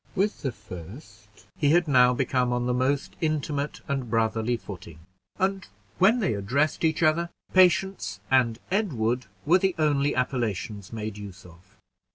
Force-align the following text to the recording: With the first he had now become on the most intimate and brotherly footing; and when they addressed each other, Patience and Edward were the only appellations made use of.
With 0.15 0.41
the 0.41 0.51
first 0.51 1.29
he 1.59 1.69
had 1.69 1.87
now 1.87 2.11
become 2.11 2.51
on 2.51 2.65
the 2.65 2.73
most 2.73 3.15
intimate 3.21 3.81
and 3.87 4.09
brotherly 4.09 4.57
footing; 4.57 5.01
and 5.37 5.67
when 5.99 6.17
they 6.17 6.33
addressed 6.33 6.83
each 6.83 7.03
other, 7.03 7.29
Patience 7.53 8.19
and 8.31 8.57
Edward 8.71 9.27
were 9.45 9.59
the 9.59 9.75
only 9.77 10.15
appellations 10.15 10.91
made 10.91 11.19
use 11.19 11.45
of. 11.45 11.77